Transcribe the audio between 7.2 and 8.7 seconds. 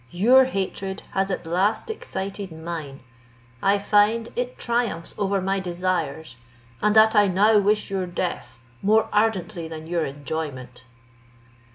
now wish your death